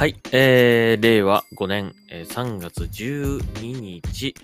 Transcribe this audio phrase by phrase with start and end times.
[0.00, 4.34] はい、えー、令和5年、えー3月12日、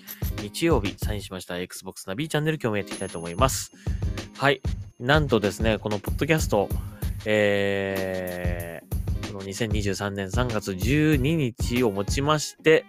[0.42, 3.72] 日曜日、サインしました Xbox ナビチャンネル今日もやっていきたいと思います。
[4.36, 4.60] はい、
[5.00, 6.68] なんとですね、このポッドキャスト、
[7.24, 12.84] えー、この2023年3月12日をもちまして、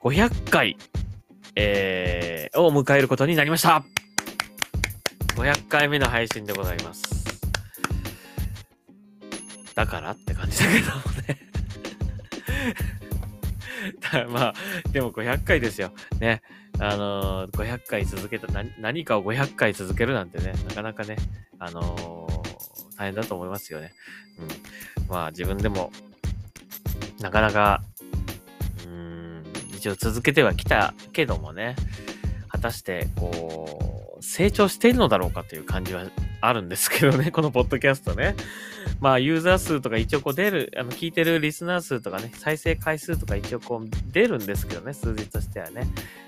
[0.00, 0.76] 500回、
[1.56, 3.84] えー、を迎えることになりました。
[5.34, 7.02] 500回目の配信でございます。
[9.74, 11.53] だからって感じだけどもね。
[14.30, 14.54] まあ、
[14.92, 15.92] でも500回ですよ。
[16.18, 16.42] ね。
[16.78, 21.16] あのー500回続けた何、かを500回続けるなんてね、なかなかね、
[21.58, 22.44] あのー
[22.96, 23.92] 大変だと思いますよね。
[24.38, 25.08] うん。
[25.08, 25.90] まあ、自分でも、
[27.20, 27.82] なかなか、
[28.86, 29.42] うん、
[29.76, 31.74] 一応続けてはきたけどもね、
[32.48, 36.04] 果たして、こう、成長しているのだろうかという感じは
[36.46, 38.34] あるんですけどね、 このポッドキャストね。
[39.00, 45.86] まあ、ユーザー数とか一応こう出る、あの、聞いてるリスナー数とかね、再生回数とか一応こう出るんですけどね、数字としてはね。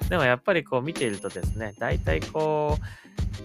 [0.09, 2.79] でもやっぱりこう見ているとですね、大体こ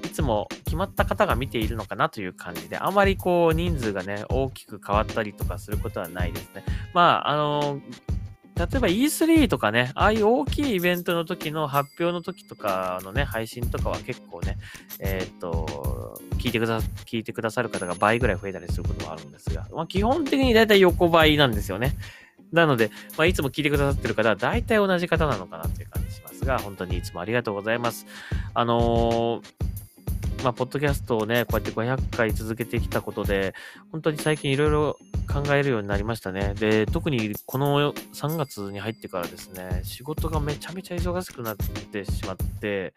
[0.04, 6.64] う、いつも決まった方が見ているのかなという感じで、あまりこう人数がね、大きく変わったりとかすることはないですね。
[6.94, 7.80] まあ、あの
[8.56, 14.58] 例えば E3 とかね、ああいう大きいイベントの時の発表の時とかのね、配信とかは結構ね、
[15.00, 21.96] えーっと、聞いてくだ、聞いてくださる方が倍ぐらい増えたりすることもあるんですが、まあ基本的に大体横ばいなんですよね。
[22.52, 28.06] なので、まあいつも聞いてくださってる方は大体同じ方なのかなっていう感じしますが、本当にいつもありがとうございます。
[28.54, 29.72] あのー
[30.44, 33.54] まあ、ポッドキャストをね、こうやって500回続けてきたことで、
[33.92, 34.98] 本当に最近いろいろ
[35.32, 36.54] 考えるようになりましたね。
[36.56, 42.94] で、特にこの3月に入ってからですね、仕事がめちゃめちゃ忙しくなってしまって、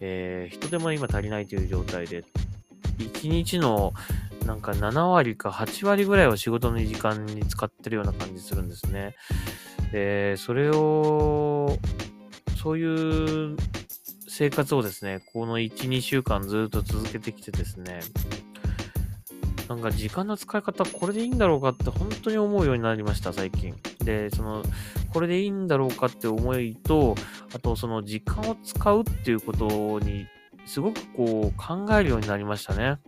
[0.00, 2.24] えー人手も今足りないという状態で、
[2.98, 3.94] 1日の
[4.46, 9.14] なんか7割か8割ぐらいを仕事の時間に使ってるような感じするんですね。
[9.92, 11.78] で、それを、
[12.60, 13.56] そういう
[14.28, 18.00] 生活をですね、この1、2週間ずっと続けてきてですね、
[19.68, 23.74] なんか時間の使い方これでいいんだろうかって本当に思うようになりました、最近。
[24.04, 24.62] で、その、
[25.12, 27.14] これでいいんだろうかって思いと、
[27.54, 30.26] あとその時間を使うっていうことに、
[30.66, 32.98] すごくこう考えるようになりましたね。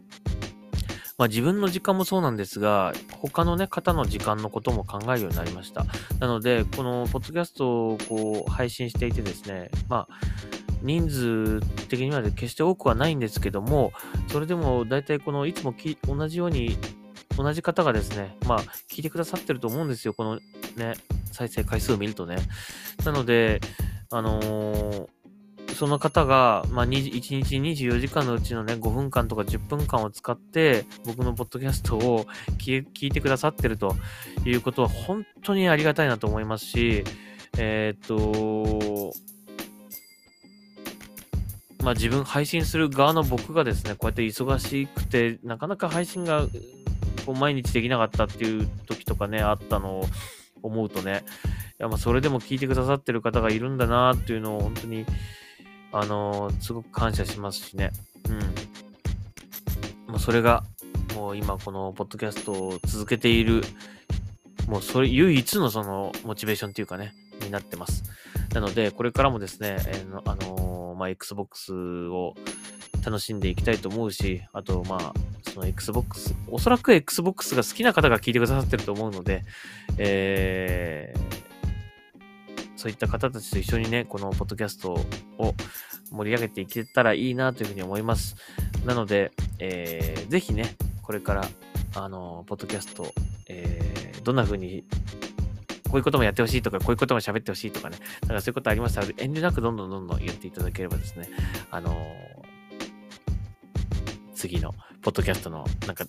[1.19, 5.87] まあ自分の時間もそうなんですが、他のね、方の時間のことも考えるようになりました。
[6.21, 10.09] なので、このポッドキャストをこう配信していてですね、まあ、
[10.87, 13.93] 人数的には決して多くはないんですけども、
[14.29, 16.79] それでも大体このいつもき同じように、
[17.37, 18.61] 同じ方がですね、まあ、
[18.91, 20.37] 聞いてくださってると思うんですよ、この
[20.77, 20.95] ね、
[21.33, 22.37] 再生回数を見るとね。
[23.05, 23.61] なので、
[24.11, 25.09] あのー
[25.77, 32.25] その方が、まあ、1日24時間のうちのね、5分間とか10分間を使って、僕のポッドキャストを
[32.59, 33.95] 聞いてくださってると
[34.47, 37.05] いうことは、本当にありがたいなと思いますし、
[37.59, 39.13] えーっと、
[41.87, 46.43] まあ自分配信する側の僕がですね、こうやって忙しくて、なかなか配信が
[47.25, 50.07] こう毎日できなかったっていう時とかね、あったのを
[50.63, 51.23] 思うとね、
[51.79, 55.07] いやまあそれでも聞いてくださってる方がいるんだなっていうのを本当に、
[55.93, 57.93] あのーすごく感謝しますしね。
[58.31, 58.33] う
[60.09, 60.11] ん。
[60.11, 60.65] もうそれが、
[61.15, 63.63] もう今このポッドキャストを続けている、
[64.67, 68.03] もうそれ唯一のそのモチベーションっていうかね、になってます。
[68.53, 71.73] なので、これからもですね、えーのあのーまあ、Xbox
[72.09, 72.35] を
[73.05, 75.13] 楽しんでいきたいと思うし、あと、まあ、
[75.51, 79.45] その Xbox、おそらく Xbox が好きな方が聞いてくださってると思うので、
[79.99, 81.47] えー
[82.79, 84.93] そういった方たちと一緒にね、このポッドキャスト
[85.39, 85.55] を
[86.13, 88.37] 盛り上げていけたらいいなというふうに思います。
[88.85, 91.49] なので、えーぜひね、これから、
[91.95, 93.13] あの、ポッドキャスト、
[93.49, 94.85] えーどんな風に、
[95.89, 101.29] こういうこともやってほしいとか、こういうことも喋ってほしいとかね、なんかそういうことありましたら、遠慮なくどんどんどんどん言っていただければですね、
[101.71, 101.97] あの
[104.35, 104.73] 次の
[105.03, 106.05] ポッドキャストの、なんか、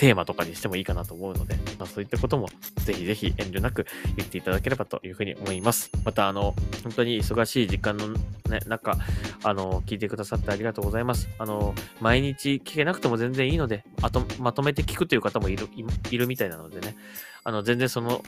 [0.00, 3.84] テーマとかにしてもいいかなと思うので、まあ、そういったこともぜひぜひ遠慮なく
[4.16, 5.90] 言っていただければというふうに思います。
[6.06, 8.96] また、あの、本当に忙しい時間の、ね、中、
[9.44, 11.28] あの、聞いてくださってありがとうございます。
[11.38, 16.96] あの、毎日聞けなくても全然いいので、あと、まとめて聞くという方もいる、いいるみたいなのでね、
[17.44, 18.22] あの、全然その、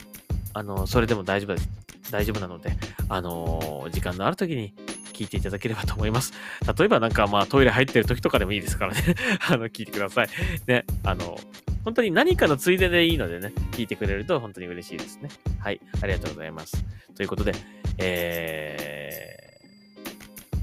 [0.53, 1.69] あの、それでも大丈夫です。
[2.11, 2.77] 大丈夫なので、
[3.09, 4.75] あの、時間のある時に
[5.13, 6.33] 聞いていただければと思います。
[6.77, 9.01] 例えばなんかまあトイレ入ってる時とかでもいいですからね。
[9.47, 10.29] あの、聞いてください。
[10.67, 11.39] ね、あの、
[11.85, 15.29] 本当に何かのついででいいのでね、聞いてくれると本当に嬉しいですね。
[15.59, 16.83] はい、ありがとうございます。
[17.15, 17.53] ということで、
[17.97, 19.59] え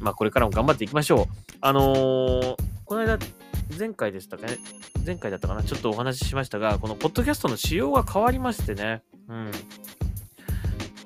[0.01, 1.27] ー、まあこれからも頑張っていきましょう。
[1.61, 3.19] あのーこの間、
[3.79, 4.59] 前回でしたかね、
[5.07, 9.53] 前回だったかな、ちょっとお話ししましたが、このポッドキャストの仕様が変わりましてね、うん。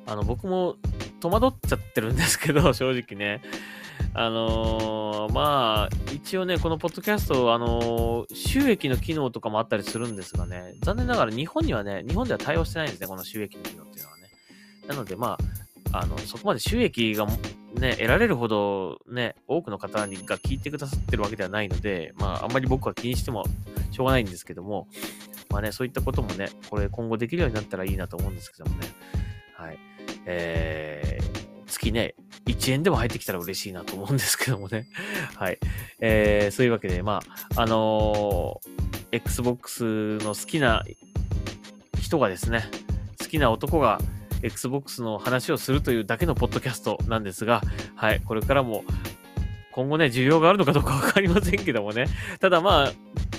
[0.06, 0.76] あの、僕も
[1.24, 3.40] 戸惑っちゃってるんですけど、 正直ね。
[4.12, 14.28] あのー、まあ、一応ね、このポッドキャスト、あのー、収益の機能とかもあったりするんですがね、残念ながら日本にはね、日本では対応してないんですね、この収益の機能っていうのはね。
[14.86, 15.38] なので、ま
[15.92, 17.26] あ、あの、そこまで収益が
[17.74, 23.44] ね、得られるほどね、多くの方にが聞いてくださってるわけではないので、まあ、あんまり僕は気にしても
[23.92, 24.88] しょうがないんですけども、
[25.48, 28.88] まあね、そういったこともね、これ今後できるようになったらいいなと思うんですけどもね。
[29.54, 29.78] はい。
[30.26, 32.14] えー、月ね、
[32.46, 34.88] 1円でも入ってきたら嬉しいなと思うんですけどもね。
[35.36, 35.58] はい。
[36.00, 37.22] えー、そういうわけで、ま
[37.56, 40.84] あ、あのー、Xbox の好きな
[42.00, 42.68] 人がですね、
[43.20, 43.98] 好きな男が
[44.42, 47.62] Xbox の話をするというだけのポッドキャストなんですが、
[47.94, 48.84] はい、これからも
[49.74, 52.06] 今後ね、需要があるのかどうかわかりませんけどもね。
[52.38, 52.92] ただまあ、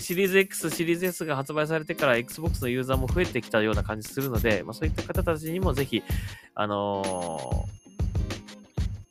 [0.06, 6.04] シリーズ X、シリーズ S が発売されてから Xbox のユーザーも増えてきたような感じするので、まあそういった方たちにもぜひ、
[6.54, 7.66] あの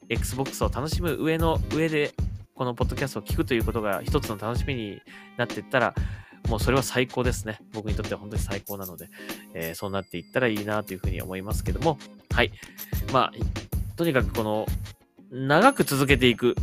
[0.08, 2.14] ー、Xbox を楽しむ上の上で、
[2.55, 5.02] このポッドキャストを聞くということが一つの楽しみに
[5.37, 5.94] なっていったら、
[6.49, 7.58] もうそれは最高ですね。
[7.73, 9.08] 僕にとっては本当に最高なので、
[9.55, 11.99] えー、そうなっていったらいいなというふうに思いますけども、
[12.31, 12.52] はい。
[13.12, 14.67] まあ、とにかくこの、
[15.32, 16.55] 長く続けていく。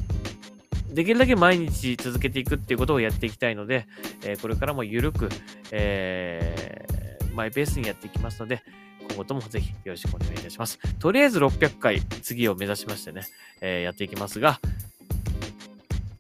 [0.91, 3.87] できるだけ毎日続けていくっていうことをやっていきたいので、
[4.23, 5.29] えー、これからも緩く、
[5.71, 8.61] えー、マイペースにやっていきますので、
[9.07, 10.79] 今後ともぜひよろしくお願いいたします。
[10.99, 13.23] とりあえず600回次を目指しましてね、
[13.61, 14.59] えー、やっていきますが、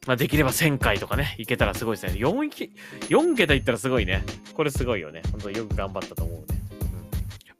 [0.07, 2.19] まあ、できれば1000回とかね、いけたらすごいですね。
[2.19, 2.69] 4,
[3.09, 4.23] 4桁いったらすごいね。
[4.53, 5.21] これすごいよね。
[5.31, 6.59] 本当によく頑張ったと思うね。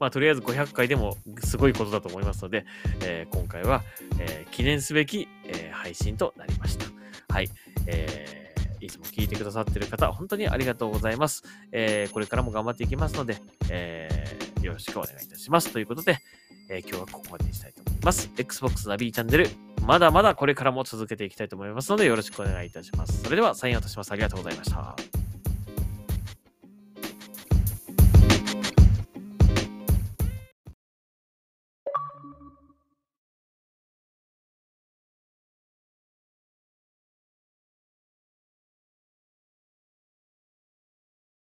[0.00, 2.66] まあ、とりあえず500回でもすごいことだと思いますので、
[3.04, 3.82] えー、今回は、
[4.18, 6.91] えー、記念すべき、えー、配信となりました。
[7.32, 7.48] はい。
[7.86, 11.42] えー、いつも聞いてくださってる方、本当にありがとうございます。
[11.72, 13.38] えー、これからも頑張っていきますので、
[13.70, 15.72] えー、よろしくお願いいたします。
[15.72, 16.18] ということで、
[16.68, 18.30] えー、今日はここまでにしたいと思います。
[18.36, 19.48] Xbox ナビーチャンネル、
[19.86, 23.22] まだまだこれからも続けていきたいと思いますので、よろしくお願いいたします。
[23.22, 24.12] それでは、サインをいたします。
[24.12, 25.21] ありがとうございました。